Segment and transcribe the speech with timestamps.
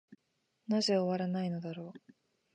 [0.67, 2.13] なぜ終わないのだろう。